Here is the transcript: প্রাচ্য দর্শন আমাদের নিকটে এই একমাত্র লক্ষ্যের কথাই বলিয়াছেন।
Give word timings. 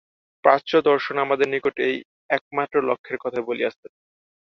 প্রাচ্য 0.43 0.71
দর্শন 0.81 1.15
আমাদের 1.17 1.47
নিকটে 1.49 1.81
এই 1.89 1.97
একমাত্র 2.29 2.75
লক্ষ্যের 2.89 3.17
কথাই 3.17 3.47
বলিয়াছেন। 3.49 3.91